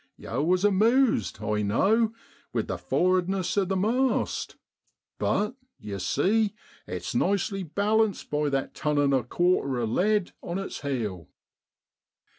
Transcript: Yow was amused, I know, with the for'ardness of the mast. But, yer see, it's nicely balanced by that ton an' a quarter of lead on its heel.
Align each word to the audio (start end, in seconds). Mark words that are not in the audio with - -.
Yow 0.17 0.41
was 0.41 0.65
amused, 0.65 1.37
I 1.43 1.61
know, 1.61 2.11
with 2.53 2.65
the 2.65 2.77
for'ardness 2.79 3.55
of 3.55 3.69
the 3.69 3.75
mast. 3.77 4.55
But, 5.19 5.53
yer 5.77 5.99
see, 5.99 6.55
it's 6.87 7.13
nicely 7.13 7.61
balanced 7.61 8.31
by 8.31 8.49
that 8.49 8.73
ton 8.73 8.97
an' 8.97 9.13
a 9.13 9.23
quarter 9.23 9.77
of 9.77 9.91
lead 9.91 10.31
on 10.41 10.57
its 10.57 10.81
heel. 10.81 11.27